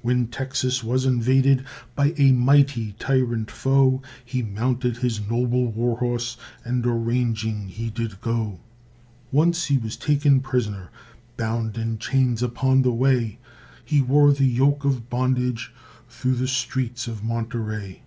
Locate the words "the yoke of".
14.32-15.10